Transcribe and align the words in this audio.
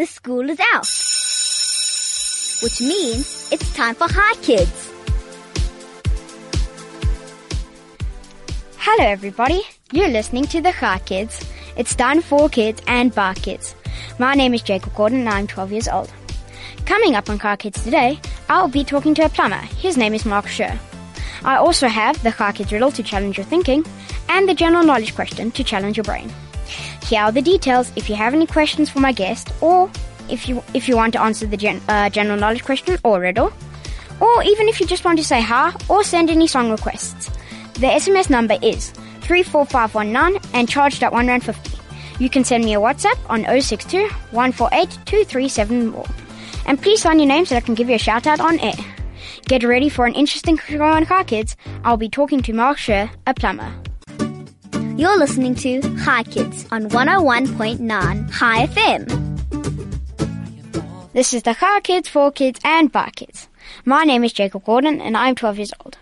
the 0.00 0.06
school 0.06 0.48
is 0.48 0.58
out. 0.72 0.88
Which 2.62 2.80
means 2.80 3.52
it's 3.52 3.70
time 3.74 3.94
for 3.94 4.06
Hi 4.10 4.34
Kids. 4.40 4.90
Hello, 8.78 9.04
everybody. 9.04 9.60
You're 9.92 10.08
listening 10.08 10.46
to 10.46 10.62
the 10.62 10.70
Hi 10.70 11.00
Kids. 11.00 11.44
It's 11.76 11.94
done 11.94 12.22
for 12.22 12.48
kids 12.48 12.80
and 12.86 13.14
bar 13.14 13.34
kids. 13.34 13.74
My 14.18 14.32
name 14.32 14.54
is 14.54 14.62
Jacob 14.62 14.94
Gordon 14.94 15.18
and 15.18 15.28
I'm 15.28 15.46
12 15.46 15.70
years 15.70 15.88
old. 15.88 16.10
Coming 16.86 17.14
up 17.14 17.28
on 17.28 17.38
Car 17.38 17.58
Kids 17.58 17.84
today, 17.84 18.18
I'll 18.48 18.68
be 18.68 18.84
talking 18.84 19.14
to 19.16 19.26
a 19.26 19.28
plumber. 19.28 19.64
His 19.84 19.98
name 19.98 20.14
is 20.14 20.24
Mark 20.24 20.46
Sher. 20.46 20.80
I 21.44 21.56
also 21.56 21.88
have 21.88 22.22
the 22.22 22.32
Car 22.32 22.54
Kids 22.54 22.72
riddle 22.72 22.92
to 22.92 23.02
challenge 23.02 23.36
your 23.36 23.44
thinking 23.44 23.84
and 24.30 24.48
the 24.48 24.54
general 24.54 24.82
knowledge 24.82 25.14
question 25.14 25.50
to 25.50 25.62
challenge 25.62 25.98
your 25.98 26.04
brain. 26.04 26.32
Here 27.10 27.22
are 27.22 27.32
the 27.32 27.42
details 27.42 27.90
if 27.96 28.08
you 28.08 28.14
have 28.14 28.34
any 28.34 28.46
questions 28.46 28.88
for 28.88 29.00
my 29.00 29.10
guest 29.10 29.52
or 29.60 29.90
if 30.28 30.48
you 30.48 30.62
if 30.74 30.86
you 30.86 30.94
want 30.94 31.12
to 31.14 31.20
answer 31.20 31.44
the 31.44 31.56
gen, 31.56 31.82
uh, 31.88 32.08
general 32.08 32.38
knowledge 32.38 32.62
question 32.62 32.98
or 33.02 33.18
riddle, 33.18 33.52
or 34.20 34.44
even 34.44 34.68
if 34.68 34.78
you 34.78 34.86
just 34.86 35.04
want 35.04 35.18
to 35.18 35.24
say 35.24 35.40
hi 35.40 35.74
or 35.88 36.04
send 36.04 36.30
any 36.30 36.46
song 36.46 36.70
requests. 36.70 37.26
The 37.80 37.88
SMS 37.88 38.30
number 38.30 38.56
is 38.62 38.92
34519 39.22 40.40
and 40.54 40.68
charged 40.68 41.02
at 41.02 41.12
1 41.12 41.26
Rand 41.26 41.42
50. 41.42 41.78
You 42.20 42.30
can 42.30 42.44
send 42.44 42.64
me 42.64 42.74
a 42.74 42.80
WhatsApp 42.80 43.18
on 43.28 43.42
062 43.60 44.06
148 44.30 44.90
2374. 45.04 46.06
And 46.66 46.80
please 46.80 47.02
sign 47.02 47.18
your 47.18 47.26
name 47.26 47.44
so 47.44 47.56
I 47.56 47.60
can 47.60 47.74
give 47.74 47.88
you 47.88 47.96
a 47.96 47.98
shout 47.98 48.28
out 48.28 48.38
on 48.38 48.60
air. 48.60 48.78
Get 49.48 49.64
ready 49.64 49.88
for 49.88 50.06
an 50.06 50.14
interesting 50.14 50.58
show 50.58 50.80
on 50.82 51.06
Car 51.06 51.24
Kids. 51.24 51.56
I'll 51.82 51.96
be 51.96 52.08
talking 52.08 52.40
to 52.42 52.52
Mark 52.52 52.78
Sher, 52.78 53.10
a 53.26 53.34
plumber. 53.34 53.72
You're 55.00 55.16
listening 55.16 55.54
to 55.54 55.80
Hi 56.00 56.22
Kids 56.24 56.66
on 56.70 56.90
101.9 56.90 58.30
Hi 58.32 58.66
FM. 58.66 59.08
This 61.14 61.32
is 61.32 61.42
the 61.42 61.54
Car 61.54 61.80
Kids, 61.80 62.06
for 62.06 62.30
Kids, 62.30 62.60
and 62.62 62.92
Bar 62.92 63.08
Kids. 63.16 63.48
My 63.86 64.04
name 64.04 64.24
is 64.24 64.34
Jacob 64.34 64.62
Gordon, 64.66 65.00
and 65.00 65.16
I'm 65.16 65.34
12 65.34 65.56
years 65.56 65.72
old. 65.82 65.96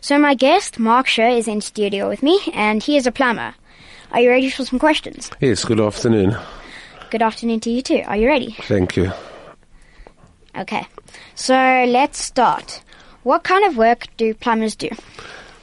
So 0.00 0.20
my 0.20 0.34
guest, 0.34 0.78
Mark 0.78 1.08
Sher, 1.08 1.30
is 1.30 1.48
in 1.48 1.62
studio 1.62 2.08
with 2.08 2.22
me, 2.22 2.38
and 2.52 2.80
he 2.80 2.96
is 2.96 3.08
a 3.08 3.10
plumber. 3.10 3.56
Are 4.12 4.20
you 4.20 4.30
ready 4.30 4.48
for 4.50 4.64
some 4.64 4.78
questions? 4.78 5.32
Yes, 5.40 5.64
good 5.64 5.80
afternoon. 5.80 6.36
Good 7.10 7.22
afternoon 7.22 7.58
to 7.58 7.70
you 7.70 7.82
too. 7.82 8.04
Are 8.06 8.16
you 8.16 8.28
ready? 8.28 8.52
Thank 8.52 8.96
you. 8.96 9.10
Okay. 10.56 10.86
So 11.34 11.54
let's 11.88 12.22
start. 12.22 12.84
What 13.24 13.42
kind 13.42 13.64
of 13.64 13.76
work 13.76 14.06
do 14.16 14.32
plumbers 14.32 14.76
do? 14.76 14.90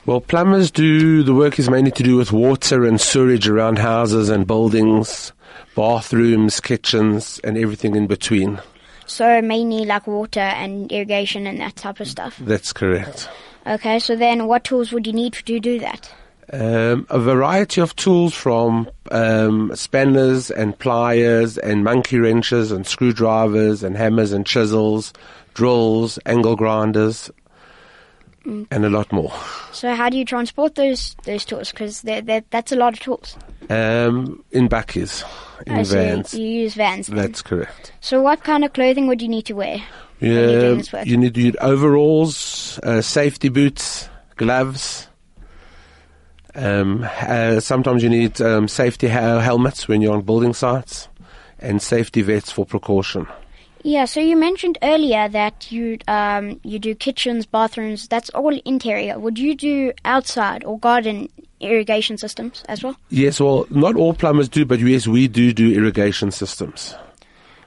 Well, 0.05 0.19
plumbers 0.19 0.71
do, 0.71 1.21
the 1.21 1.33
work 1.33 1.59
is 1.59 1.69
mainly 1.69 1.91
to 1.91 2.03
do 2.03 2.17
with 2.17 2.31
water 2.31 2.85
and 2.85 2.99
sewage 2.99 3.47
around 3.47 3.77
houses 3.77 4.29
and 4.29 4.47
buildings, 4.47 5.31
bathrooms, 5.75 6.59
kitchens, 6.59 7.39
and 7.43 7.55
everything 7.55 7.95
in 7.95 8.07
between. 8.07 8.59
So 9.05 9.41
mainly 9.43 9.85
like 9.85 10.07
water 10.07 10.39
and 10.39 10.91
irrigation 10.91 11.45
and 11.45 11.59
that 11.59 11.75
type 11.75 11.99
of 11.99 12.07
stuff. 12.07 12.37
That's 12.39 12.73
correct. 12.73 13.29
Okay, 13.67 13.99
so 13.99 14.15
then 14.15 14.47
what 14.47 14.63
tools 14.63 14.91
would 14.91 15.05
you 15.05 15.13
need 15.13 15.33
to 15.33 15.59
do 15.59 15.79
that? 15.79 16.11
Um, 16.51 17.05
a 17.09 17.19
variety 17.19 17.79
of 17.79 17.95
tools 17.95 18.33
from 18.33 18.89
um, 19.11 19.71
spanners 19.75 20.49
and 20.49 20.77
pliers 20.77 21.57
and 21.59 21.83
monkey 21.83 22.17
wrenches 22.17 22.71
and 22.71 22.87
screwdrivers 22.87 23.83
and 23.83 23.95
hammers 23.95 24.31
and 24.31 24.45
chisels, 24.45 25.13
drills, 25.53 26.17
angle 26.25 26.55
grinders, 26.55 27.29
and 28.45 28.85
a 28.85 28.89
lot 28.89 29.11
more. 29.11 29.31
So 29.71 29.93
how 29.95 30.09
do 30.09 30.17
you 30.17 30.25
transport 30.25 30.75
those 30.75 31.15
those 31.23 31.45
tools? 31.45 31.71
Because 31.71 32.01
that's 32.01 32.71
a 32.71 32.75
lot 32.75 32.93
of 32.93 32.99
tools. 32.99 33.37
Um, 33.69 34.43
in 34.51 34.67
bakkies, 34.67 35.23
in 35.67 35.77
Oh, 35.79 35.83
so 35.83 35.95
vans. 35.95 36.33
you 36.33 36.45
use 36.45 36.73
vans. 36.73 37.07
then. 37.07 37.15
That's 37.17 37.41
correct. 37.41 37.93
So 38.01 38.21
what 38.21 38.43
kind 38.43 38.65
of 38.65 38.73
clothing 38.73 39.07
would 39.07 39.21
you 39.21 39.27
need 39.29 39.45
to 39.45 39.53
wear? 39.53 39.77
Yeah, 40.19 40.81
you 41.03 41.17
need 41.17 41.33
to 41.35 41.41
use 41.41 41.55
overalls, 41.61 42.79
uh, 42.83 43.01
safety 43.01 43.49
boots, 43.49 44.07
gloves. 44.35 45.07
Um, 46.53 47.07
uh, 47.21 47.59
sometimes 47.59 48.03
you 48.03 48.09
need 48.09 48.39
um, 48.41 48.67
safety 48.67 49.07
ha- 49.07 49.39
helmets 49.39 49.87
when 49.87 50.01
you're 50.01 50.13
on 50.13 50.21
building 50.21 50.53
sites, 50.53 51.07
and 51.59 51.81
safety 51.81 52.21
vests 52.21 52.51
for 52.51 52.65
precaution. 52.65 53.25
Yeah, 53.83 54.05
so 54.05 54.19
you 54.19 54.37
mentioned 54.37 54.77
earlier 54.83 55.27
that 55.29 55.71
you 55.71 55.97
um 56.07 56.59
you 56.63 56.79
do 56.79 56.95
kitchens, 56.95 57.45
bathrooms. 57.45 58.07
That's 58.07 58.29
all 58.31 58.59
interior. 58.65 59.17
Would 59.17 59.39
you 59.39 59.55
do 59.55 59.93
outside 60.05 60.63
or 60.63 60.77
garden 60.79 61.29
irrigation 61.59 62.17
systems 62.17 62.63
as 62.67 62.83
well? 62.83 62.95
Yes, 63.09 63.39
well, 63.39 63.67
not 63.69 63.95
all 63.95 64.13
plumbers 64.13 64.49
do, 64.49 64.65
but 64.65 64.79
yes, 64.79 65.07
we 65.07 65.27
do 65.27 65.53
do 65.53 65.73
irrigation 65.73 66.31
systems. 66.31 66.95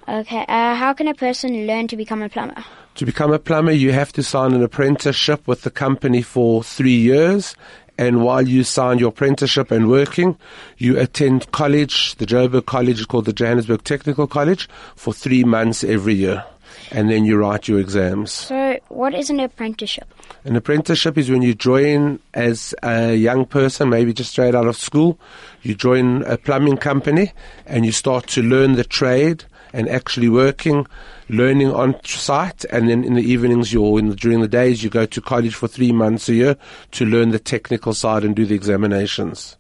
Okay. 0.07 0.45
Uh, 0.49 0.75
how 0.75 0.93
can 0.93 1.09
a 1.09 1.15
person 1.15 1.67
learn 1.67 1.89
to 1.89 1.97
become 1.97 2.23
a 2.23 2.29
plumber? 2.29 2.63
To 2.97 3.07
become 3.07 3.33
a 3.33 3.39
plumber, 3.39 3.73
you 3.73 3.93
have 3.93 4.13
to 4.13 4.23
sign 4.23 4.53
an 4.53 4.63
apprenticeship 4.63 5.49
with 5.49 5.63
the 5.63 5.71
company 5.71 6.23
for 6.23 6.63
three 6.63 6.95
years. 6.95 7.57
And 7.97 8.23
while 8.23 8.47
you 8.47 8.65
sign 8.65 8.99
your 8.99 9.11
apprenticeship 9.11 9.71
and 9.71 9.89
working, 9.89 10.37
you 10.79 10.99
attend 10.99 11.51
college, 11.53 12.17
the 12.17 12.27
Joburg 12.27 12.67
College 12.67 13.01
is 13.01 13.07
called 13.07 13.27
the 13.27 13.33
Johannesburg 13.33 13.85
Technical 13.85 14.27
College, 14.27 14.69
for 14.97 15.15
three 15.15 15.45
months 15.45 15.85
every 15.85 16.15
year. 16.15 16.45
And 16.91 17.09
then 17.09 17.25
you 17.25 17.37
write 17.37 17.69
your 17.69 17.79
exams. 17.79 18.33
So, 18.33 18.79
what 18.89 19.15
is 19.15 19.31
an 19.31 19.41
apprenticeship? 19.41 20.13
An 20.45 20.57
apprenticeship 20.57 21.17
is 21.17 21.31
when 21.31 21.43
you 21.43 21.55
join 21.55 22.19
as 22.35 22.75
a 22.83 23.15
young 23.15 23.47
person, 23.47 23.89
maybe 23.89 24.13
just 24.13 24.33
straight 24.33 24.55
out 24.55 24.67
of 24.67 24.77
school. 24.77 25.19
You 25.63 25.75
join 25.75 26.23
a 26.25 26.37
plumbing 26.37 26.79
company 26.79 27.33
and 27.67 27.87
you 27.87 27.93
start 27.93 28.27
to 28.29 28.43
learn 28.43 28.73
the 28.75 28.85
trade 28.85 29.45
and 29.75 29.89
actually 29.89 30.29
working, 30.29 30.87
learning 31.29 31.71
on 31.71 32.03
site. 32.05 32.65
And 32.67 32.89
then 32.89 33.05
in 33.05 33.15
the 33.15 33.23
evenings, 33.23 33.73
you're 33.73 33.99
in 33.99 34.09
the, 34.09 34.17
during 34.17 34.41
the 34.41 34.49
days, 34.49 34.83
you 34.83 34.89
go 34.89 35.05
to 35.05 35.21
college 35.21 35.55
for 35.55 35.69
three 35.69 35.93
months 35.93 36.29
a 36.29 36.35
year 36.35 36.57
to 36.93 37.05
learn 37.05 37.31
the 37.31 37.39
technical 37.39 37.93
side 37.93 38.25
and 38.25 38.35
do 38.35 38.47
the 38.47 38.55
examinations. 38.55 39.57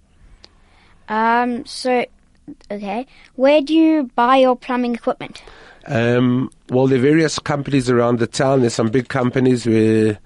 Um. 1.08 1.66
So, 1.66 2.06
okay. 2.70 3.06
Where 3.34 3.60
do 3.60 3.74
you 3.74 4.10
buy 4.14 4.38
your 4.38 4.56
plumbing 4.56 4.94
equipment? 4.94 5.42
Um, 5.86 6.50
well, 6.70 6.86
there 6.86 6.98
are 6.98 7.02
various 7.02 7.38
companies 7.38 7.90
around 7.90 8.18
the 8.18 8.26
town. 8.26 8.60
There's 8.60 8.72
some 8.74 8.88
big 8.88 9.08
companies 9.08 9.66
where 9.66 10.18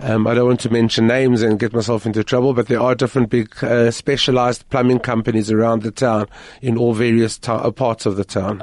um, 0.00 0.26
I 0.26 0.34
don't 0.34 0.46
want 0.46 0.60
to 0.60 0.70
mention 0.70 1.06
names 1.06 1.42
and 1.42 1.58
get 1.58 1.72
myself 1.72 2.04
into 2.04 2.22
trouble, 2.22 2.52
but 2.52 2.66
there 2.66 2.80
are 2.80 2.94
different 2.94 3.30
big 3.30 3.52
uh, 3.64 3.90
specialized 3.90 4.68
plumbing 4.68 4.98
companies 4.98 5.50
around 5.50 5.82
the 5.82 5.90
town 5.90 6.26
in 6.60 6.76
all 6.76 6.92
various 6.92 7.38
to- 7.38 7.52
uh, 7.52 7.70
parts 7.70 8.04
of 8.04 8.16
the 8.16 8.24
town. 8.24 8.62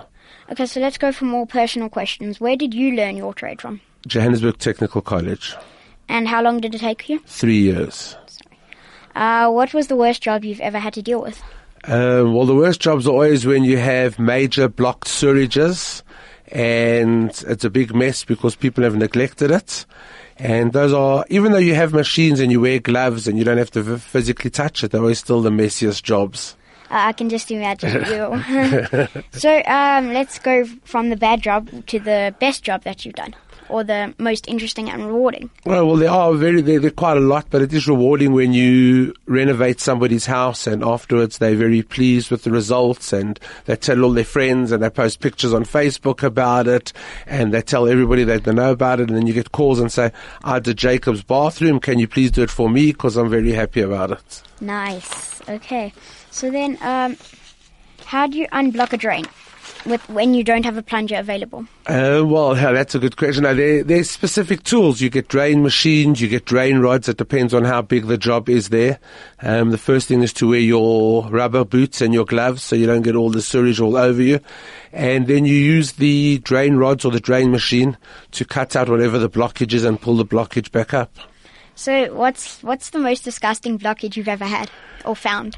Okay. 0.51 0.65
So 0.65 0.79
let's 0.79 0.97
go 0.97 1.11
for 1.11 1.25
more 1.25 1.45
personal 1.47 1.89
questions. 1.89 2.39
Where 2.39 2.55
did 2.55 2.73
you 2.73 2.95
learn 2.95 3.17
your 3.17 3.33
trade 3.33 3.61
from? 3.61 3.81
Johannesburg 4.07 4.59
Technical 4.59 5.01
College, 5.01 5.55
And 6.07 6.27
how 6.27 6.41
long 6.43 6.59
did 6.61 6.75
it 6.75 6.79
take 6.79 7.09
you? 7.09 7.19
three 7.25 7.57
years. 7.57 8.15
Uh, 9.15 9.49
what 9.49 9.73
was 9.73 9.87
the 9.87 9.95
worst 9.95 10.21
job 10.21 10.43
you've 10.45 10.59
ever 10.59 10.77
had 10.77 10.93
to 10.93 11.01
deal 11.01 11.21
with? 11.21 11.41
Um, 11.85 12.33
well, 12.33 12.45
the 12.45 12.53
worst 12.55 12.81
jobs 12.81 13.07
are 13.07 13.11
always 13.11 13.45
when 13.45 13.63
you 13.63 13.77
have 13.77 14.19
major 14.19 14.67
blocked 14.67 15.07
sewages, 15.07 16.01
and 16.51 17.29
it's 17.47 17.63
a 17.63 17.69
big 17.69 17.95
mess 17.95 18.23
because 18.23 18.55
people 18.55 18.83
have 18.83 18.95
neglected 18.95 19.51
it. 19.51 19.85
And 20.37 20.73
those 20.73 20.91
are, 20.93 21.25
even 21.29 21.51
though 21.53 21.57
you 21.59 21.75
have 21.75 21.93
machines 21.93 22.39
and 22.39 22.51
you 22.51 22.59
wear 22.59 22.79
gloves 22.79 23.27
and 23.27 23.37
you 23.37 23.43
don't 23.45 23.57
have 23.57 23.71
to 23.71 23.97
physically 23.97 24.49
touch 24.51 24.83
it, 24.83 24.91
they're 24.91 25.01
always 25.01 25.19
still 25.19 25.41
the 25.41 25.49
messiest 25.49 26.03
jobs. 26.03 26.55
Uh, 26.89 27.09
I 27.09 27.13
can 27.13 27.29
just 27.29 27.49
imagine 27.51 28.05
you. 28.11 29.07
so 29.31 29.61
um, 29.65 30.13
let's 30.13 30.39
go 30.39 30.65
from 30.83 31.09
the 31.09 31.15
bad 31.15 31.41
job 31.41 31.69
to 31.87 31.99
the 31.99 32.35
best 32.39 32.63
job 32.63 32.83
that 32.83 33.05
you've 33.05 33.15
done, 33.15 33.35
or 33.69 33.83
the 33.83 34.13
most 34.17 34.47
interesting 34.47 34.89
and 34.89 35.05
rewarding. 35.07 35.49
Well, 35.65 35.87
well, 35.87 35.95
there 35.97 36.11
are 36.11 36.33
very, 36.33 36.61
there, 36.61 36.79
there 36.79 36.89
are 36.89 36.93
quite 36.93 37.17
a 37.17 37.21
lot, 37.21 37.47
but 37.49 37.61
it 37.61 37.73
is 37.73 37.87
rewarding 37.87 38.33
when 38.33 38.53
you 38.53 39.13
renovate 39.25 39.79
somebody's 39.79 40.25
house 40.25 40.67
and 40.67 40.83
afterwards 40.83 41.37
they're 41.37 41.55
very 41.55 41.81
pleased 41.81 42.31
with 42.31 42.43
the 42.43 42.51
results 42.51 43.13
and 43.13 43.39
they 43.65 43.75
tell 43.75 44.03
all 44.03 44.11
their 44.11 44.23
friends 44.23 44.71
and 44.71 44.83
they 44.83 44.89
post 44.89 45.19
pictures 45.19 45.53
on 45.53 45.63
Facebook 45.63 46.23
about 46.23 46.67
it 46.67 46.93
and 47.25 47.53
they 47.53 47.61
tell 47.61 47.87
everybody 47.87 48.23
that 48.23 48.43
they 48.43 48.53
know 48.53 48.71
about 48.71 48.99
it 48.99 49.09
and 49.09 49.17
then 49.17 49.27
you 49.27 49.33
get 49.33 49.51
calls 49.51 49.79
and 49.79 49.91
say, 49.91 50.11
I 50.43 50.59
did 50.59 50.77
Jacob's 50.77 51.23
bathroom, 51.23 51.79
can 51.79 51.99
you 51.99 52.07
please 52.07 52.31
do 52.31 52.43
it 52.43 52.51
for 52.51 52.69
me 52.69 52.91
because 52.91 53.17
I'm 53.17 53.29
very 53.29 53.51
happy 53.51 53.81
about 53.81 54.11
it. 54.11 54.43
Nice. 54.61 55.41
Okay. 55.49 55.93
So 56.31 56.51
then, 56.51 56.77
um, 56.81 57.17
how 58.05 58.27
do 58.27 58.37
you 58.37 58.47
unblock 58.49 58.93
a 58.93 58.97
drain 58.97 59.25
with 59.85 60.07
when 60.09 60.33
you 60.33 60.43
don't 60.43 60.65
have 60.65 60.77
a 60.77 60.81
plunger 60.81 61.15
available? 61.15 61.65
Uh, 61.87 62.23
well, 62.25 62.55
yeah, 62.55 62.71
that's 62.71 62.95
a 62.95 62.99
good 62.99 63.17
question. 63.17 63.43
Now, 63.43 63.53
there, 63.53 63.83
there's 63.83 64.09
specific 64.09 64.63
tools. 64.63 65.01
You 65.01 65.09
get 65.09 65.27
drain 65.27 65.63
machines, 65.63 66.21
you 66.21 66.27
get 66.27 66.45
drain 66.45 66.79
rods. 66.79 67.07
It 67.09 67.17
depends 67.17 67.53
on 67.53 67.63
how 67.63 67.81
big 67.81 68.07
the 68.07 68.17
job 68.17 68.49
is 68.49 68.69
there. 68.69 68.99
Um, 69.41 69.71
the 69.71 69.77
first 69.77 70.07
thing 70.07 70.21
is 70.21 70.33
to 70.33 70.49
wear 70.49 70.59
your 70.59 71.29
rubber 71.29 71.63
boots 71.63 72.01
and 72.01 72.13
your 72.13 72.25
gloves 72.25 72.63
so 72.63 72.75
you 72.75 72.85
don't 72.85 73.03
get 73.03 73.15
all 73.15 73.29
the 73.29 73.41
sewage 73.41 73.79
all 73.79 73.97
over 73.97 74.21
you. 74.21 74.39
And 74.91 75.27
then 75.27 75.45
you 75.45 75.55
use 75.55 75.93
the 75.93 76.39
drain 76.39 76.77
rods 76.77 77.05
or 77.05 77.11
the 77.11 77.19
drain 77.19 77.51
machine 77.51 77.97
to 78.31 78.45
cut 78.45 78.75
out 78.75 78.89
whatever 78.89 79.19
the 79.19 79.29
blockage 79.29 79.73
is 79.73 79.83
and 79.83 79.99
pull 79.99 80.15
the 80.15 80.25
blockage 80.25 80.71
back 80.71 80.93
up. 80.93 81.17
So 81.75 82.13
what's 82.13 82.63
what's 82.63 82.91
the 82.91 82.99
most 82.99 83.23
disgusting 83.23 83.77
blockage 83.77 84.15
you've 84.15 84.29
ever 84.29 84.45
had 84.45 84.71
or 85.03 85.15
found? 85.15 85.57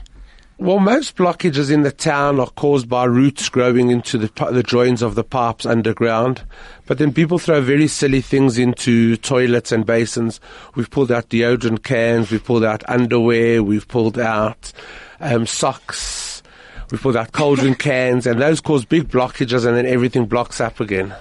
Well, 0.60 0.80
most 0.80 1.16
blockages 1.16 1.70
in 1.70 1.84
the 1.84 1.92
town 1.92 2.40
are 2.40 2.50
caused 2.50 2.90
by 2.90 3.04
roots 3.04 3.48
growing 3.48 3.92
into 3.92 4.18
the, 4.18 4.50
the 4.52 4.64
joins 4.64 5.04
of 5.04 5.14
the 5.14 5.24
pipes 5.24 5.68
underground. 5.68 6.42
But 6.88 6.98
then 6.98 7.14
people 7.14 7.38
throw 7.38 7.62
very 7.62 7.88
silly 7.88 8.22
things 8.22 8.58
into 8.58 9.18
toilets 9.18 9.72
and 9.72 9.86
basins. 9.86 10.40
We've 10.74 10.90
pulled 10.90 11.12
out 11.12 11.30
deodorant 11.30 11.84
cans, 11.84 12.32
we've 12.32 12.44
pulled 12.44 12.64
out 12.64 12.84
underwear, 12.90 13.62
we've 13.62 13.88
pulled 13.88 14.18
out 14.18 14.74
um, 15.20 15.46
socks, 15.46 16.42
we've 16.90 17.02
pulled 17.02 17.18
out 17.18 17.34
cold 17.34 17.60
drink 17.60 17.78
cans, 17.80 18.26
and 18.26 18.42
those 18.42 18.60
cause 18.60 18.84
big 18.84 19.10
blockages, 19.10 19.64
and 19.64 19.78
then 19.78 19.86
everything 19.86 20.26
blocks 20.26 20.60
up 20.60 20.80
again. 20.80 21.14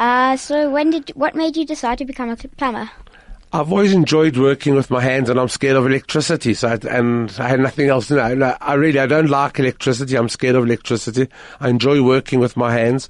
Uh, 0.00 0.36
so 0.36 0.68
when 0.68 0.90
did 0.90 1.10
what 1.10 1.36
made 1.36 1.56
you 1.56 1.64
decide 1.64 1.98
to 1.98 2.04
become 2.04 2.28
a 2.28 2.36
plumber? 2.36 2.90
I've 3.54 3.70
always 3.70 3.92
enjoyed 3.92 4.36
working 4.36 4.74
with 4.74 4.90
my 4.90 5.00
hands, 5.00 5.30
and 5.30 5.38
I'm 5.38 5.48
scared 5.48 5.76
of 5.76 5.86
electricity. 5.86 6.54
So, 6.54 6.70
I, 6.70 6.78
and 6.90 7.32
I 7.38 7.46
had 7.46 7.60
nothing 7.60 7.88
else 7.88 8.10
I 8.10 8.74
really, 8.74 8.98
I 8.98 9.06
don't 9.06 9.30
like 9.30 9.60
electricity. 9.60 10.16
I'm 10.16 10.28
scared 10.28 10.56
of 10.56 10.64
electricity. 10.64 11.28
I 11.60 11.68
enjoy 11.68 12.02
working 12.02 12.40
with 12.40 12.56
my 12.56 12.72
hands. 12.72 13.08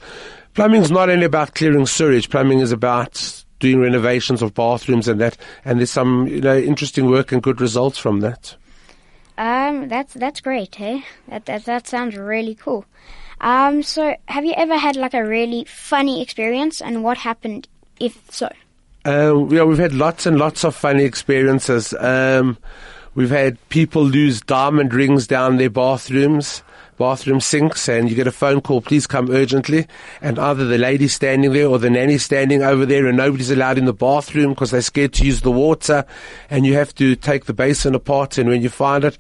Plumbing's 0.52 0.90
not 0.90 1.08
only 1.08 1.24
about 1.24 1.54
clearing 1.54 1.86
sewage. 1.86 2.28
Plumbing 2.28 2.58
is 2.58 2.72
about 2.72 3.42
doing 3.58 3.80
renovations 3.80 4.42
of 4.42 4.52
bathrooms 4.52 5.08
and 5.08 5.18
that. 5.18 5.38
And 5.64 5.78
there's 5.78 5.90
some, 5.90 6.26
you 6.26 6.42
know, 6.42 6.58
interesting 6.58 7.08
work 7.08 7.32
and 7.32 7.42
good 7.42 7.62
results 7.62 7.96
from 7.96 8.20
that. 8.20 8.54
Um, 9.38 9.88
that's 9.88 10.12
that's 10.12 10.42
great, 10.42 10.74
hey? 10.74 11.04
That 11.28 11.46
that 11.46 11.64
that 11.64 11.88
sounds 11.88 12.18
really 12.18 12.54
cool. 12.54 12.84
Um, 13.40 13.82
so 13.82 14.14
have 14.28 14.44
you 14.44 14.52
ever 14.58 14.76
had 14.76 14.94
like 14.96 15.14
a 15.14 15.24
really 15.24 15.64
funny 15.64 16.20
experience, 16.20 16.82
and 16.82 17.02
what 17.02 17.16
happened 17.16 17.66
if 17.98 18.30
so? 18.30 18.50
Uh, 19.06 19.46
yeah, 19.48 19.64
we've 19.64 19.78
had 19.78 19.92
lots 19.92 20.24
and 20.24 20.38
lots 20.38 20.64
of 20.64 20.74
funny 20.74 21.04
experiences. 21.04 21.92
Um, 21.98 22.56
we've 23.14 23.30
had 23.30 23.58
people 23.68 24.02
lose 24.02 24.40
diamond 24.40 24.94
rings 24.94 25.26
down 25.26 25.58
their 25.58 25.68
bathrooms, 25.68 26.62
bathroom 26.96 27.38
sinks, 27.38 27.86
and 27.86 28.08
you 28.08 28.16
get 28.16 28.26
a 28.26 28.32
phone 28.32 28.62
call, 28.62 28.80
please 28.80 29.06
come 29.06 29.30
urgently. 29.30 29.86
And 30.22 30.38
either 30.38 30.64
the 30.64 30.78
lady's 30.78 31.12
standing 31.12 31.52
there 31.52 31.68
or 31.68 31.78
the 31.78 31.90
nanny's 31.90 32.24
standing 32.24 32.62
over 32.62 32.86
there, 32.86 33.06
and 33.06 33.18
nobody's 33.18 33.50
allowed 33.50 33.76
in 33.76 33.84
the 33.84 33.92
bathroom 33.92 34.50
because 34.50 34.70
they're 34.70 34.80
scared 34.80 35.12
to 35.14 35.26
use 35.26 35.42
the 35.42 35.52
water. 35.52 36.06
And 36.48 36.64
you 36.64 36.72
have 36.74 36.94
to 36.94 37.14
take 37.14 37.44
the 37.44 37.52
basin 37.52 37.94
apart, 37.94 38.38
and 38.38 38.48
when 38.48 38.62
you 38.62 38.70
find 38.70 39.04
it, 39.04 39.18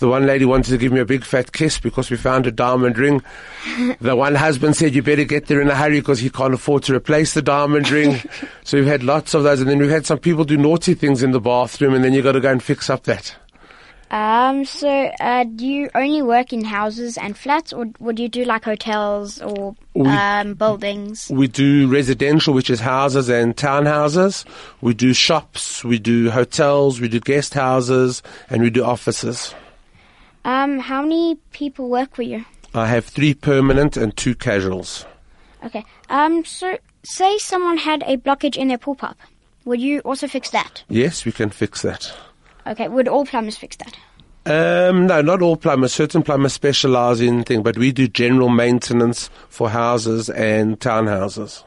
the 0.00 0.08
one 0.08 0.26
lady 0.26 0.44
wanted 0.44 0.70
to 0.70 0.78
give 0.78 0.92
me 0.92 1.00
a 1.00 1.04
big 1.04 1.24
fat 1.24 1.52
kiss 1.52 1.78
because 1.78 2.10
we 2.10 2.16
found 2.16 2.46
a 2.46 2.50
diamond 2.50 2.98
ring. 2.98 3.22
the 4.00 4.16
one 4.16 4.34
husband 4.34 4.74
said, 4.76 4.94
you 4.94 5.02
better 5.02 5.24
get 5.24 5.46
there 5.46 5.60
in 5.60 5.68
a 5.68 5.74
hurry 5.76 6.00
because 6.00 6.18
he 6.18 6.30
can't 6.30 6.54
afford 6.54 6.82
to 6.84 6.94
replace 6.94 7.34
the 7.34 7.42
diamond 7.42 7.90
ring. 7.90 8.20
so 8.64 8.78
we've 8.78 8.86
had 8.86 9.02
lots 9.02 9.34
of 9.34 9.44
those. 9.44 9.60
And 9.60 9.70
then 9.70 9.78
we've 9.78 9.90
had 9.90 10.06
some 10.06 10.18
people 10.18 10.44
do 10.44 10.56
naughty 10.56 10.94
things 10.94 11.22
in 11.22 11.30
the 11.30 11.40
bathroom 11.40 11.94
and 11.94 12.02
then 12.02 12.12
you've 12.12 12.24
got 12.24 12.32
to 12.32 12.40
go 12.40 12.50
and 12.50 12.62
fix 12.62 12.90
up 12.90 13.04
that. 13.04 13.34
Um, 14.10 14.64
so 14.64 14.88
uh, 15.20 15.44
do 15.44 15.64
you 15.64 15.88
only 15.94 16.20
work 16.22 16.52
in 16.52 16.64
houses 16.64 17.16
and 17.16 17.38
flats, 17.38 17.72
or 17.72 17.86
would 18.00 18.18
you 18.18 18.28
do 18.28 18.42
like 18.44 18.64
hotels 18.64 19.40
or 19.40 19.76
We- 19.94 20.08
um, 20.08 20.54
buildings? 20.54 21.30
We 21.32 21.46
do 21.46 21.86
residential, 21.86 22.52
which 22.52 22.70
is 22.70 22.80
houses 22.80 23.28
and 23.28 23.56
townhouses. 23.56 24.44
We 24.80 24.94
do 24.94 25.12
shops, 25.12 25.84
we 25.84 26.00
do 26.00 26.28
hotels, 26.28 27.00
we 27.00 27.06
do 27.08 27.20
guest 27.20 27.54
houses, 27.54 28.20
and 28.48 28.62
we 28.62 28.70
do 28.70 28.82
offices. 28.82 29.54
Um, 30.44 30.78
how 30.78 31.02
many 31.02 31.36
people 31.52 31.88
work 31.88 32.14
for 32.14 32.22
you? 32.22 32.44
I 32.74 32.86
have 32.86 33.04
three 33.04 33.34
permanent 33.34 33.96
and 33.96 34.16
two 34.16 34.34
casuals. 34.34 35.04
Okay. 35.64 35.84
Um, 36.08 36.44
so 36.44 36.78
say 37.02 37.38
someone 37.38 37.76
had 37.78 38.02
a 38.06 38.16
blockage 38.16 38.56
in 38.56 38.68
their 38.68 38.78
pool 38.78 38.94
pipe, 38.94 39.16
would 39.64 39.80
you 39.80 40.00
also 40.00 40.26
fix 40.26 40.50
that? 40.50 40.84
Yes, 40.88 41.24
we 41.24 41.32
can 41.32 41.50
fix 41.50 41.82
that. 41.82 42.12
Okay. 42.66 42.88
Would 42.88 43.08
all 43.08 43.26
plumbers 43.26 43.56
fix 43.56 43.76
that? 43.76 43.96
Um, 44.46 45.06
no, 45.06 45.20
not 45.20 45.42
all 45.42 45.56
plumbers. 45.56 45.92
Certain 45.92 46.22
plumbers 46.22 46.54
specialize 46.54 47.20
in 47.20 47.44
things, 47.44 47.62
but 47.62 47.76
we 47.76 47.92
do 47.92 48.08
general 48.08 48.48
maintenance 48.48 49.28
for 49.48 49.68
houses 49.68 50.30
and 50.30 50.80
townhouses. 50.80 51.62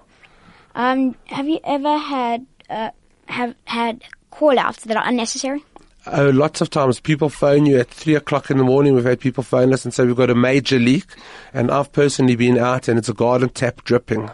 Um, 0.73 1.15
have 1.25 1.47
you 1.47 1.59
ever 1.63 1.97
had 1.97 2.47
uh, 2.69 2.89
have 3.27 3.55
had 3.65 4.03
call 4.31 4.57
outs 4.57 4.85
that 4.85 4.97
are 4.97 5.07
unnecessary? 5.07 5.63
Oh, 6.05 6.29
lots 6.29 6.59
of 6.59 6.69
times 6.69 6.99
people 6.99 7.29
phone 7.29 7.65
you 7.65 7.79
at 7.79 7.89
three 7.89 8.15
o'clock 8.15 8.51
in 8.51 8.57
the 8.57 8.63
morning. 8.63 8.93
We've 8.93 9.05
had 9.05 9.21
people 9.21 9.43
phone 9.43 9.73
us 9.73 9.85
and 9.85 9.93
say 9.93 10.05
we've 10.05 10.17
got 10.17 10.29
a 10.29 10.35
major 10.35 10.77
leak, 10.77 11.05
and 11.53 11.71
I've 11.71 11.93
personally 11.93 12.35
been 12.35 12.57
out 12.57 12.89
and 12.89 12.99
it's 12.99 13.07
a 13.07 13.13
garden 13.13 13.49
tap 13.49 13.83
dripping. 13.85 14.29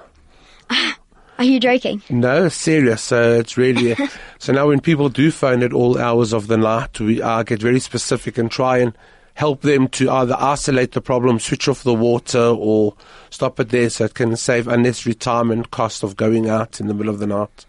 Are 0.72 1.44
you 1.46 1.60
joking? 1.60 2.02
No, 2.10 2.50
serious. 2.50 3.04
So 3.04 3.34
it's 3.34 3.56
really 3.56 3.96
so 4.40 4.52
now 4.52 4.68
when 4.68 4.82
people 4.82 5.10
do 5.10 5.32
phone 5.32 5.62
at 5.62 5.72
all 5.72 5.98
hours 6.00 6.34
of 6.34 6.48
the 6.48 6.58
night, 6.58 7.00
we 7.00 7.22
uh, 7.22 7.44
get 7.44 7.62
very 7.62 7.80
specific 7.80 8.38
and 8.40 8.50
try 8.50 8.80
and 8.80 8.98
help 9.36 9.62
them 9.62 9.88
to 9.90 10.10
either 10.10 10.36
isolate 10.38 10.92
the 10.94 11.02
problem, 11.02 11.40
switch 11.40 11.68
off 11.70 11.84
the 11.84 11.94
water, 11.94 12.44
or 12.44 12.96
stop 13.30 13.60
it 13.60 13.70
there 13.70 13.90
so 13.90 14.06
it 14.06 14.16
can 14.16 14.36
save 14.36 14.68
unnecessary 14.68 15.14
time 15.14 15.50
and 15.52 15.72
cost 15.72 16.04
of 16.04 16.18
going 16.18 16.50
out 16.50 16.82
in 16.82 16.88
the 16.88 16.94
middle 16.94 17.14
of 17.14 17.20
the 17.20 17.28
night. 17.28 17.66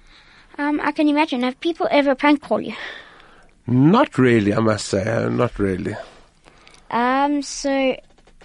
Um, 0.59 0.81
I 0.83 0.91
can 0.91 1.07
imagine. 1.07 1.43
Have 1.43 1.61
people 1.61 1.87
ever 1.91 2.15
prank 2.15 2.43
call 2.43 2.61
you? 2.61 2.75
Not 3.67 4.19
really, 4.19 4.55
I 4.55 4.61
must 4.61 4.87
say. 4.87 5.03
uh, 5.03 5.29
Not 5.29 5.59
really. 5.59 5.95
Um, 6.91 7.43
so 7.43 7.97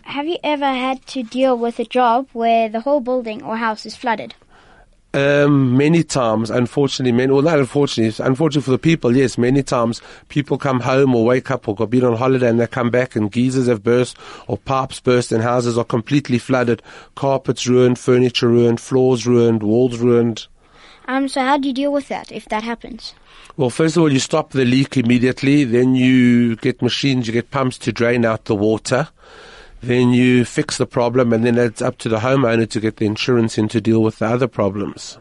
have 0.04 0.28
you 0.28 0.38
ever 0.44 0.66
had 0.66 1.06
to 1.08 1.24
deal 1.24 1.58
with 1.58 1.80
a 1.80 1.86
job 1.86 2.28
where 2.34 2.70
the 2.70 2.80
whole 2.82 3.00
building 3.00 3.42
or 3.44 3.58
house 3.58 3.86
is 3.86 3.96
flooded? 3.96 4.36
Um, 5.16 5.78
many 5.78 6.04
times, 6.04 6.50
unfortunately, 6.50 7.14
many, 7.14 7.32
well, 7.32 7.42
not 7.42 7.58
unfortunately, 7.58 8.24
unfortunately 8.24 8.66
for 8.66 8.72
the 8.72 8.78
people, 8.78 9.16
yes, 9.16 9.38
many 9.38 9.64
times 9.64 10.02
people 10.28 10.58
come 10.58 10.82
home 10.82 11.16
or 11.16 11.24
wake 11.24 11.50
up 11.50 11.70
or 11.70 11.76
got 11.76 11.90
been 11.90 12.04
on 12.04 12.18
holiday 12.18 12.50
and 12.50 12.60
they 12.60 12.68
come 12.68 12.90
back 12.90 13.16
and 13.16 13.32
geysers 13.32 13.68
have 13.68 13.82
burst 13.82 14.18
or 14.48 14.58
pipes 14.58 15.00
burst 15.00 15.32
and 15.32 15.42
houses 15.42 15.78
are 15.78 15.86
completely 15.86 16.38
flooded, 16.38 16.84
carpets 17.16 17.66
ruined, 17.66 17.98
furniture 17.98 18.50
ruined, 18.50 18.82
floors 18.82 19.26
ruined, 19.26 19.64
walls 19.64 19.98
ruined. 20.00 20.48
Um, 21.08 21.28
so 21.28 21.42
how 21.42 21.58
do 21.58 21.68
you 21.68 21.74
deal 21.74 21.92
with 21.92 22.08
that 22.08 22.32
if 22.32 22.46
that 22.46 22.64
happens? 22.64 23.14
Well, 23.58 23.70
first 23.70 23.96
of 23.96 24.04
all, 24.04 24.12
you 24.12 24.20
stop 24.20 24.52
the 24.52 24.66
leak 24.66 24.98
immediately. 24.98 25.64
Then 25.64 25.96
you 25.96 26.56
get 26.58 26.82
machines, 26.82 27.28
you 27.28 27.34
get 27.34 27.52
pumps 27.52 27.78
to 27.80 27.92
drain 27.92 28.26
out 28.26 28.46
the 28.46 28.56
water. 28.56 29.10
Then 29.82 30.10
you 30.12 30.46
fix 30.46 30.78
the 30.78 30.88
problem, 30.88 31.32
and 31.32 31.46
then 31.46 31.58
it's 31.58 31.82
up 31.82 31.98
to 32.00 32.10
the 32.10 32.18
homeowner 32.18 32.68
to 32.70 32.80
get 32.80 32.98
the 32.98 33.06
insurance 33.06 33.58
in 33.58 33.68
to 33.70 33.80
deal 33.80 34.02
with 34.02 34.20
the 34.20 34.26
other 34.26 34.48
problems. 34.48 35.20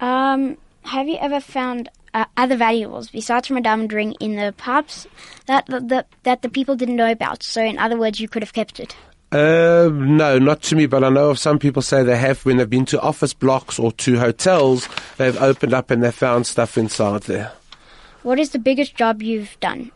Um, 0.00 0.58
have 0.82 1.08
you 1.08 1.16
ever 1.18 1.40
found 1.40 1.88
uh, 2.12 2.26
other 2.36 2.56
valuables 2.56 3.10
besides 3.10 3.46
from 3.46 3.56
a 3.56 3.62
diamond 3.62 3.92
ring 3.92 4.12
in 4.20 4.36
the 4.36 4.52
pipes 4.56 5.06
that 5.46 5.66
the, 5.66 6.04
that 6.24 6.42
the 6.42 6.48
people 6.48 6.76
didn't 6.76 6.96
know 6.96 7.10
about? 7.10 7.42
So, 7.42 7.62
in 7.62 7.78
other 7.78 7.96
words, 7.96 8.20
you 8.20 8.28
could 8.28 8.42
have 8.42 8.52
kept 8.52 8.80
it. 8.80 8.96
Um, 9.32 10.16
no, 10.16 10.38
not 10.38 10.62
to 10.62 10.76
me, 10.76 10.86
but 10.86 11.04
I 11.04 11.08
know 11.08 11.30
of 11.30 11.38
some 11.38 11.58
people 11.58 11.82
say 11.82 12.02
they 12.02 12.16
have 12.16 12.44
when 12.44 12.56
they've 12.56 12.68
been 12.68 12.86
to 12.86 13.00
office 13.00 13.32
blocks 13.32 13.78
or 13.78 13.92
to 13.92 14.18
hotels, 14.18 14.88
they've 15.18 15.40
opened 15.40 15.72
up 15.72 15.90
and 15.90 16.02
they 16.02 16.10
found 16.10 16.46
stuff 16.46 16.76
inside 16.76 17.22
there. 17.22 17.52
What 18.22 18.38
is 18.38 18.50
the 18.50 18.58
biggest 18.58 18.96
job 18.96 19.22
you've 19.22 19.56
done? 19.60 19.92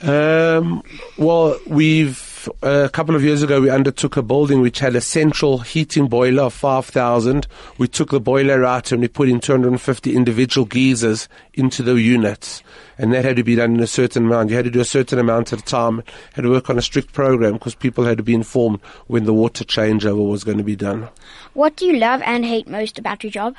Um, 0.00 0.82
well, 1.16 1.58
we've 1.66 2.20
uh, 2.20 2.27
a 2.62 2.88
couple 2.88 3.14
of 3.14 3.22
years 3.22 3.42
ago 3.42 3.60
we 3.60 3.70
undertook 3.70 4.16
a 4.16 4.22
building 4.22 4.60
which 4.60 4.78
had 4.78 4.94
a 4.96 5.00
central 5.00 5.58
heating 5.58 6.08
boiler 6.08 6.44
of 6.44 6.54
five 6.54 6.86
thousand. 6.86 7.46
We 7.78 7.88
took 7.88 8.10
the 8.10 8.20
boiler 8.20 8.64
out 8.64 8.92
and 8.92 9.00
we 9.00 9.08
put 9.08 9.28
in 9.28 9.40
two 9.40 9.52
hundred 9.52 9.68
and 9.68 9.80
fifty 9.80 10.14
individual 10.14 10.66
geysers 10.66 11.28
into 11.54 11.82
the 11.82 11.94
units, 11.94 12.62
and 12.96 13.12
that 13.12 13.24
had 13.24 13.36
to 13.36 13.42
be 13.42 13.54
done 13.54 13.74
in 13.74 13.80
a 13.80 13.86
certain 13.86 14.26
amount. 14.26 14.50
You 14.50 14.56
had 14.56 14.64
to 14.66 14.70
do 14.70 14.80
a 14.80 14.84
certain 14.84 15.18
amount 15.18 15.52
at 15.52 15.60
a 15.60 15.64
time. 15.64 16.02
Had 16.34 16.42
to 16.42 16.50
work 16.50 16.70
on 16.70 16.78
a 16.78 16.82
strict 16.82 17.12
program 17.12 17.54
because 17.54 17.74
people 17.74 18.04
had 18.04 18.18
to 18.18 18.22
be 18.22 18.34
informed 18.34 18.80
when 19.06 19.24
the 19.24 19.34
water 19.34 19.64
changeover 19.64 20.28
was 20.28 20.44
going 20.44 20.58
to 20.58 20.64
be 20.64 20.76
done. 20.76 21.08
What 21.54 21.76
do 21.76 21.86
you 21.86 21.96
love 21.96 22.22
and 22.24 22.44
hate 22.44 22.68
most 22.68 22.98
about 22.98 23.24
your 23.24 23.32
job? 23.32 23.56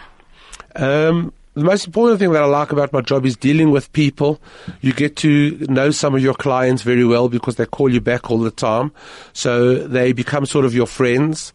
Um, 0.75 1.33
the 1.55 1.63
most 1.63 1.87
important 1.87 2.19
thing 2.19 2.31
that 2.31 2.41
I 2.43 2.45
like 2.45 2.71
about 2.71 2.93
my 2.93 3.01
job 3.01 3.25
is 3.25 3.35
dealing 3.35 3.71
with 3.71 3.91
people. 3.93 4.39
You 4.81 4.93
get 4.93 5.15
to 5.17 5.57
know 5.69 5.91
some 5.91 6.15
of 6.15 6.21
your 6.21 6.33
clients 6.35 6.83
very 6.83 7.03
well 7.05 7.27
because 7.27 7.55
they 7.57 7.65
call 7.65 7.91
you 7.91 7.99
back 8.01 8.29
all 8.31 8.39
the 8.39 8.51
time. 8.51 8.91
So 9.33 9.75
they 9.75 10.13
become 10.13 10.45
sort 10.45 10.65
of 10.65 10.73
your 10.73 10.87
friends. 10.87 11.51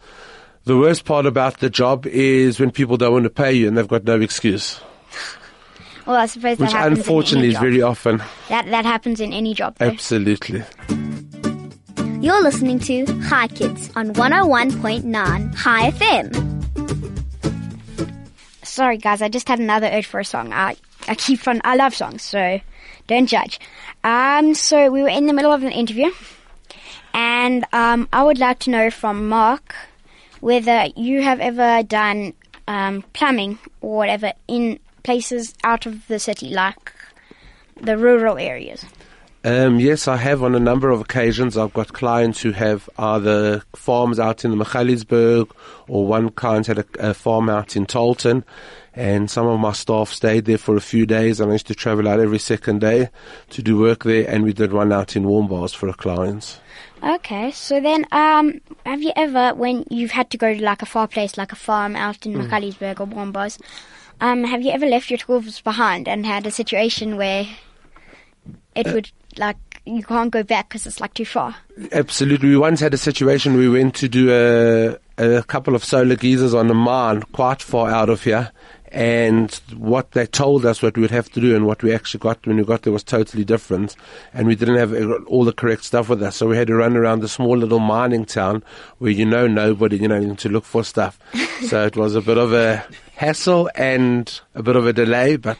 The 0.64 0.76
worst 0.76 1.04
part 1.04 1.26
about 1.26 1.60
the 1.60 1.70
job 1.70 2.06
is 2.06 2.58
when 2.58 2.70
people 2.70 2.96
don't 2.96 3.12
want 3.12 3.24
to 3.24 3.30
pay 3.30 3.52
you 3.52 3.68
and 3.68 3.76
they've 3.76 3.86
got 3.88 4.04
no 4.04 4.20
excuse, 4.20 4.80
Well, 6.06 6.16
I 6.16 6.26
suppose 6.26 6.58
that 6.58 6.64
which 6.64 6.72
happens 6.72 6.98
unfortunately 6.98 7.48
is 7.50 7.58
very 7.58 7.80
often. 7.82 8.22
that 8.48 8.66
that 8.66 8.84
happens 8.84 9.20
in 9.20 9.32
any 9.32 9.54
job. 9.54 9.76
though. 9.78 9.86
Absolutely. 9.86 10.62
You're 12.20 12.42
listening 12.42 12.78
to 12.80 13.04
Hi 13.24 13.48
Kids 13.48 13.90
on 13.94 14.14
101.9 14.14 15.54
Hi 15.54 15.90
FM. 15.90 16.53
Sorry, 18.74 18.96
guys, 18.98 19.22
I 19.22 19.28
just 19.28 19.46
had 19.46 19.60
another 19.60 19.86
urge 19.86 20.04
for 20.04 20.18
a 20.18 20.24
song. 20.24 20.52
I 20.52 20.74
I 21.06 21.14
keep 21.14 21.46
on. 21.46 21.60
I 21.62 21.76
love 21.76 21.94
songs, 21.94 22.22
so 22.22 22.58
don't 23.06 23.28
judge. 23.28 23.60
Um, 24.02 24.52
so 24.54 24.90
we 24.90 25.00
were 25.00 25.10
in 25.10 25.28
the 25.28 25.32
middle 25.32 25.52
of 25.52 25.62
an 25.62 25.70
interview, 25.70 26.10
and 27.12 27.64
um, 27.72 28.08
I 28.12 28.24
would 28.24 28.38
like 28.38 28.58
to 28.66 28.70
know 28.70 28.90
from 28.90 29.28
Mark 29.28 29.76
whether 30.40 30.88
you 30.96 31.22
have 31.22 31.38
ever 31.38 31.84
done 31.84 32.32
um, 32.66 33.04
plumbing 33.12 33.60
or 33.80 33.98
whatever 33.98 34.32
in 34.48 34.80
places 35.04 35.54
out 35.62 35.86
of 35.86 36.08
the 36.08 36.18
city, 36.18 36.48
like 36.50 36.92
the 37.80 37.96
rural 37.96 38.38
areas. 38.38 38.84
Um, 39.44 39.78
yes, 39.78 40.08
I 40.08 40.16
have 40.16 40.42
on 40.42 40.54
a 40.54 40.58
number 40.58 40.88
of 40.88 41.02
occasions. 41.02 41.58
I've 41.58 41.74
got 41.74 41.92
clients 41.92 42.40
who 42.40 42.52
have 42.52 42.88
either 42.98 43.62
farms 43.76 44.18
out 44.18 44.42
in 44.42 44.50
the 44.50 44.64
Magaliesburg 44.64 45.50
or 45.86 46.06
one 46.06 46.30
client 46.30 46.66
had 46.66 46.78
a, 46.78 46.84
a 46.98 47.12
farm 47.12 47.50
out 47.50 47.76
in 47.76 47.84
Tarlton 47.84 48.42
and 48.94 49.30
some 49.30 49.46
of 49.46 49.60
my 49.60 49.72
staff 49.72 50.08
stayed 50.08 50.46
there 50.46 50.56
for 50.56 50.76
a 50.76 50.80
few 50.80 51.04
days 51.04 51.40
and 51.40 51.50
I 51.50 51.56
used 51.56 51.66
to 51.66 51.74
travel 51.74 52.08
out 52.08 52.20
every 52.20 52.38
second 52.38 52.80
day 52.80 53.10
to 53.50 53.62
do 53.62 53.78
work 53.78 54.04
there 54.04 54.26
and 54.26 54.44
we 54.44 54.54
did 54.54 54.72
one 54.72 54.92
out 54.92 55.14
in 55.14 55.24
Warmbaths 55.24 55.74
for 55.74 55.88
a 55.88 55.94
client. 55.94 56.58
Okay, 57.02 57.50
so 57.50 57.80
then, 57.80 58.06
um, 58.12 58.62
have 58.86 59.02
you 59.02 59.12
ever, 59.14 59.52
when 59.54 59.84
you've 59.90 60.12
had 60.12 60.30
to 60.30 60.38
go 60.38 60.54
to 60.54 60.62
like 60.62 60.80
a 60.80 60.86
far 60.86 61.06
place, 61.06 61.36
like 61.36 61.52
a 61.52 61.56
farm 61.56 61.96
out 61.96 62.24
in 62.24 62.32
mm. 62.32 63.00
or 63.00 63.06
Warmbaths, 63.06 63.60
um, 64.22 64.44
have 64.44 64.62
you 64.62 64.70
ever 64.70 64.86
left 64.86 65.10
your 65.10 65.18
tools 65.18 65.60
behind 65.60 66.08
and 66.08 66.24
had 66.24 66.46
a 66.46 66.50
situation 66.50 67.18
where 67.18 67.46
it 68.74 68.92
would 68.92 69.10
like 69.36 69.56
you 69.84 70.02
can't 70.02 70.30
go 70.30 70.42
back 70.42 70.68
because 70.68 70.86
it's 70.86 71.00
like 71.00 71.14
too 71.14 71.24
far? 71.24 71.56
Absolutely. 71.92 72.50
We 72.50 72.56
once 72.56 72.80
had 72.80 72.94
a 72.94 72.98
situation 72.98 73.56
we 73.56 73.68
went 73.68 73.94
to 73.96 74.08
do 74.08 74.30
a 74.30 74.98
a 75.16 75.42
couple 75.44 75.74
of 75.74 75.84
solar 75.84 76.16
geysers 76.16 76.54
on 76.54 76.70
a 76.70 76.74
mine 76.74 77.22
quite 77.32 77.62
far 77.62 77.90
out 77.90 78.08
of 78.08 78.24
here, 78.24 78.50
and 78.94 79.52
what 79.76 80.12
they 80.12 80.24
told 80.24 80.64
us 80.64 80.80
what 80.80 80.94
we 80.94 81.02
would 81.02 81.10
have 81.10 81.28
to 81.32 81.40
do 81.40 81.56
and 81.56 81.66
what 81.66 81.82
we 81.82 81.92
actually 81.92 82.20
got 82.20 82.46
when 82.46 82.56
we 82.56 82.62
got 82.62 82.82
there 82.82 82.92
was 82.92 83.02
totally 83.02 83.44
different. 83.44 83.96
And 84.32 84.46
we 84.46 84.54
didn't 84.54 84.76
have 84.76 84.92
uh, 84.92 85.16
all 85.26 85.44
the 85.44 85.52
correct 85.52 85.82
stuff 85.82 86.08
with 86.08 86.22
us. 86.22 86.36
So 86.36 86.46
we 86.46 86.56
had 86.56 86.68
to 86.68 86.76
run 86.76 86.96
around 86.96 87.20
the 87.20 87.28
small 87.28 87.56
little 87.56 87.80
mining 87.80 88.24
town 88.24 88.62
where 88.98 89.10
you 89.10 89.26
know 89.26 89.48
nobody 89.48 89.96
you 89.96 90.06
know 90.06 90.34
to 90.36 90.48
look 90.48 90.64
for 90.64 90.84
stuff. 90.84 91.18
So 91.64 91.86
it 91.86 91.96
was 91.96 92.14
a 92.14 92.20
bit 92.20 92.36
of 92.36 92.52
a 92.52 92.84
hassle 93.14 93.70
and 93.74 94.40
a 94.54 94.62
bit 94.62 94.74
of 94.76 94.86
a 94.86 94.92
delay 94.92 95.36
but 95.36 95.56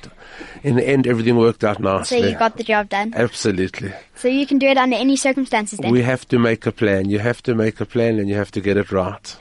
in 0.64 0.74
the 0.74 0.86
end 0.86 1.06
everything 1.06 1.36
worked 1.36 1.62
out 1.62 1.78
nicely 1.78 2.20
so 2.20 2.26
you 2.26 2.36
got 2.36 2.56
the 2.56 2.64
job 2.64 2.88
done? 2.88 3.14
Absolutely. 3.14 3.92
So 4.16 4.28
you 4.28 4.44
can 4.46 4.58
do 4.58 4.66
it 4.66 4.76
under 4.76 4.96
any 4.96 5.16
circumstances 5.16 5.78
then? 5.78 5.92
We 5.92 6.02
have 6.02 6.26
to 6.28 6.38
make 6.38 6.66
a 6.66 6.72
plan. 6.72 7.08
You 7.08 7.20
have 7.20 7.42
to 7.44 7.54
make 7.54 7.80
a 7.80 7.86
plan 7.86 8.18
and 8.18 8.28
you 8.28 8.34
have 8.34 8.50
to 8.50 8.60
get 8.60 8.76
it 8.76 8.90
right 8.90 9.36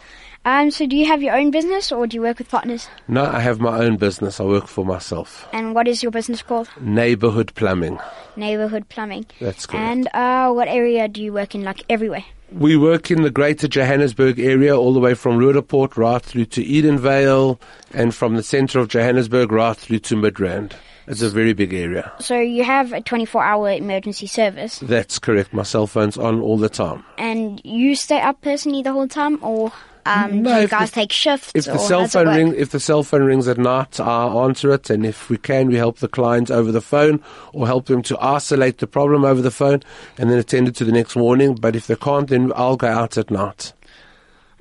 um, 0.46 0.72
so 0.72 0.86
do 0.86 0.96
you 0.96 1.06
have 1.06 1.22
your 1.22 1.36
own 1.36 1.52
business 1.52 1.92
or 1.92 2.08
do 2.08 2.16
you 2.16 2.22
work 2.22 2.40
with 2.40 2.50
partners? 2.50 2.88
No, 3.08 3.26
I 3.26 3.40
have 3.40 3.60
my 3.60 3.80
own 3.80 3.98
business. 3.98 4.40
I 4.40 4.44
work 4.44 4.68
for 4.68 4.86
myself. 4.86 5.48
And 5.54 5.74
what 5.74 5.88
is 5.88 6.04
your 6.04 6.12
business 6.12 6.42
called? 6.42 6.70
Neighborhood 6.80 7.54
Plumbing. 7.56 8.00
Neighborhood 8.36 8.90
Plumbing. 8.90 9.26
That's 9.40 9.66
correct. 9.66 9.84
And 9.84 10.08
uh, 10.14 10.52
what 10.52 10.68
area 10.68 11.08
do 11.08 11.22
you 11.22 11.34
work 11.34 11.56
in, 11.56 11.64
like 11.64 11.84
everywhere? 11.90 12.26
We 12.52 12.78
work 12.78 13.10
in 13.10 13.24
the 13.24 13.32
greater 13.32 13.68
Johannesburg 13.68 14.40
area, 14.40 14.78
all 14.78 14.94
the 14.94 15.00
way 15.00 15.16
from 15.16 15.38
Roodepoort 15.38 15.98
right 15.98 16.22
through 16.22 16.46
to 16.46 16.64
Edenvale, 16.64 17.60
and 17.94 18.14
from 18.14 18.36
the 18.36 18.44
centre 18.44 18.80
of 18.80 18.90
Johannesburg 18.90 19.52
right 19.52 19.76
through 19.76 20.00
to 20.00 20.16
Midrand. 20.16 20.74
It's 21.08 21.22
a 21.22 21.30
very 21.30 21.54
big 21.54 21.74
area. 21.74 22.12
So 22.20 22.40
you 22.40 22.64
have 22.64 22.94
a 22.94 23.02
24-hour 23.02 23.72
emergency 23.72 24.28
service? 24.28 24.80
That's 24.80 25.20
correct. 25.20 25.52
My 25.54 25.64
cell 25.64 25.88
phone's 25.88 26.18
on 26.18 26.42
all 26.42 26.58
the 26.58 26.70
time. 26.70 27.04
And 27.18 27.60
you 27.66 27.96
stay 27.96 28.22
up 28.22 28.40
personally 28.42 28.84
the 28.84 28.94
whole 28.94 29.08
time, 29.08 29.40
or 29.42 29.72
um, 30.06 30.42
no, 30.42 30.56
do 30.56 30.62
you 30.62 30.68
guys 30.68 30.92
the, 30.92 30.96
take 30.96 31.12
shifts? 31.12 31.52
If 31.56 31.66
the 31.66 31.78
cell 31.78 32.08
phone 32.08 32.28
ring, 32.28 32.54
if 32.56 32.72
the 32.72 32.80
cell 32.80 33.04
phone 33.04 33.24
rings 33.24 33.48
at 33.48 33.58
night, 33.58 34.00
I 34.00 34.28
answer 34.28 34.72
it, 34.72 34.90
and 34.90 35.06
if 35.06 35.30
we 35.30 35.38
can, 35.38 35.68
we 35.68 35.76
help 35.76 36.00
the 36.00 36.08
client 36.08 36.52
over 36.52 36.72
the 36.72 36.82
phone 36.82 37.22
or 37.54 37.68
help 37.68 37.86
them 37.86 38.02
to 38.04 38.20
isolate 38.20 38.80
the 38.80 38.88
problem 38.88 39.24
over 39.24 39.42
the 39.42 39.52
phone, 39.52 39.82
and 40.18 40.30
then 40.30 40.38
attend 40.38 40.68
it 40.68 40.76
to 40.76 40.86
the 40.86 40.92
next 40.92 41.16
morning. 41.16 41.56
But 41.56 41.76
if 41.76 41.88
they 41.88 41.96
can't, 41.96 42.28
then 42.28 42.52
I'll 42.56 42.78
go 42.78 42.88
out 42.88 43.18
at 43.18 43.32
night. 43.32 43.74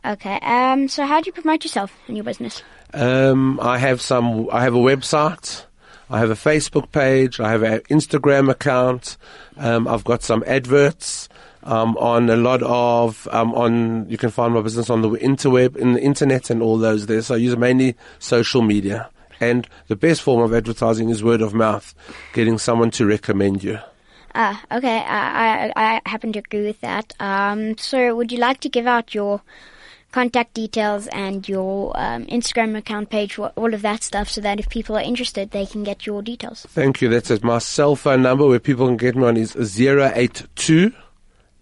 Okay. 0.04 0.38
Um. 0.42 0.88
So, 0.88 1.06
how 1.06 1.20
do 1.20 1.26
you 1.26 1.32
promote 1.32 1.64
yourself 1.64 1.92
and 2.06 2.16
your 2.16 2.25
business? 2.25 2.62
Um. 2.94 3.58
I 3.61 3.78
have 3.78 4.00
some. 4.00 4.49
I 4.52 4.62
have 4.62 4.75
a 4.75 4.78
website. 4.78 5.64
I 6.11 6.18
have 6.18 6.30
a 6.30 6.34
Facebook 6.34 6.92
page. 6.92 7.40
I 7.40 7.50
have 7.50 7.62
an 7.62 7.80
Instagram 7.88 8.50
account. 8.50 9.16
Um, 9.56 9.88
I've 9.88 10.04
got 10.04 10.22
some 10.22 10.44
adverts 10.46 11.30
um, 11.64 11.97
on 11.97 12.28
a 12.31 12.37
lot 12.37 12.62
of 12.62 13.28
um, 13.33 13.54
on. 13.54 14.09
You 14.09 14.19
can 14.19 14.31
find 14.31 14.54
my 14.54 14.61
business 14.61 14.90
on 14.90 15.02
the 15.02 15.11
interweb, 15.11 15.76
in 15.76 15.95
the 15.95 16.00
internet, 16.00 16.50
and 16.50 16.62
all 16.62 16.78
those 16.78 17.07
there. 17.07 17.23
So 17.23 17.35
I 17.35 17.38
use 17.38 17.57
mainly 17.57 17.97
social 18.19 18.62
media, 18.62 19.11
and 19.40 19.69
the 19.88 19.97
best 19.97 20.23
form 20.23 20.42
of 20.42 20.54
advertising 20.54 21.09
is 21.09 21.23
word 21.23 21.42
of 21.42 21.54
mouth, 21.54 21.95
getting 22.33 22.59
someone 22.59 22.90
to 22.92 23.07
recommend 23.07 23.62
you. 23.62 23.78
Ah, 24.35 24.62
okay. 24.73 24.99
I, 24.99 25.73
I, 25.76 26.00
I 26.04 26.09
happen 26.09 26.33
to 26.33 26.38
agree 26.38 26.64
with 26.64 26.81
that. 26.81 27.12
Um, 27.21 27.76
so, 27.76 28.16
would 28.16 28.33
you 28.33 28.38
like 28.38 28.61
to 28.61 28.69
give 28.69 28.87
out 28.87 29.14
your 29.14 29.42
contact 30.11 30.54
details 30.54 31.07
and 31.09 31.49
your 31.49 31.92
um, 31.97 32.26
Instagram 32.26 32.76
account 32.76 33.11
page, 33.11 33.38
all 33.38 33.75
of 33.75 33.83
that 33.83 34.02
stuff, 34.02 34.28
so 34.28 34.40
that 34.40 34.59
if 34.59 34.69
people 34.69 34.97
are 34.97 35.02
interested, 35.02 35.50
they 35.50 35.66
can 35.66 35.83
get 35.83 36.07
your 36.07 36.23
details? 36.23 36.66
Thank 36.69 37.02
you. 37.02 37.09
That's 37.09 37.31
it. 37.31 37.45
My 37.45 37.59
cell 37.59 37.97
phone 37.97 38.23
number 38.23 38.47
where 38.47 38.61
people 38.61 38.87
can 38.87 38.97
get 38.97 39.16
me 39.16 39.25
on 39.25 39.37
is 39.37 39.57
082 39.81 40.92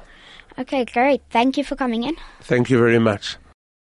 Okay, 0.60 0.86
great. 0.86 1.22
Thank 1.30 1.58
you 1.58 1.64
for 1.64 1.76
coming 1.76 2.04
in. 2.04 2.16
Thank 2.42 2.70
you 2.70 2.78
very 2.80 3.00
much. 3.00 3.38